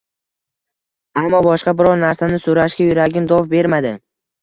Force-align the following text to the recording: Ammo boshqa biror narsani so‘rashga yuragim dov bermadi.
Ammo 1.23 1.43
boshqa 1.49 1.75
biror 1.83 2.01
narsani 2.07 2.43
so‘rashga 2.49 2.91
yuragim 2.91 3.33
dov 3.37 3.57
bermadi. 3.57 3.97